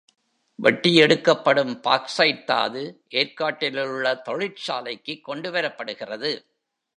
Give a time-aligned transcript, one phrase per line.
[0.55, 3.03] வெட்டி எடுக்கப்படும் பாக்சைட் தாது
[3.11, 6.45] ஏர்க்காட்டிலுள்ள தொழிற்சாலைக்குக் கொண்டு வரப்படுகிறது.